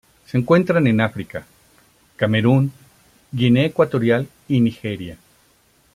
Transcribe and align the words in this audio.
Se 0.25 0.35
encuentran 0.35 0.87
en 0.87 0.99
África: 0.99 1.45
Camerún, 2.15 2.71
Guinea 3.31 3.65
Ecuatorial 3.67 4.27
y 4.47 4.59
Nigeria. 4.59 5.19